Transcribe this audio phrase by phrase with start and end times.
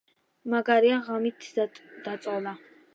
[0.53, 1.53] მაგარია ღამით
[2.09, 2.61] დაწოლა